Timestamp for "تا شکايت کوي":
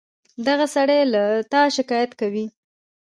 1.51-2.45